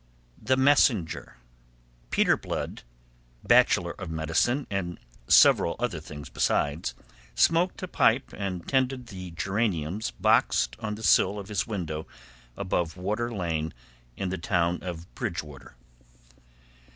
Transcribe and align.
THE 0.41 0.57
MESSENGER 0.57 1.37
Peter 2.09 2.35
Blood, 2.35 2.81
bachelor 3.43 3.91
of 3.91 4.09
medicine 4.09 4.65
and 4.71 4.97
several 5.27 5.75
other 5.77 5.99
things 5.99 6.27
besides, 6.27 6.95
smoked 7.35 7.83
a 7.83 7.87
pipe 7.87 8.33
and 8.35 8.67
tended 8.67 9.05
the 9.09 9.29
geraniums 9.29 10.09
boxed 10.09 10.75
on 10.79 10.95
the 10.95 11.03
sill 11.03 11.37
of 11.37 11.49
his 11.49 11.67
window 11.67 12.07
above 12.57 12.97
Water 12.97 13.31
Lane 13.31 13.75
in 14.17 14.29
the 14.29 14.39
town 14.39 14.81
of 14.81 15.13
Bridgewater. 15.13 15.75